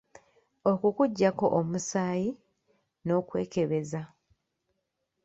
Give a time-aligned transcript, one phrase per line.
[0.71, 2.29] Okukuggyako omusaayi
[3.05, 4.01] n’okwekebeza.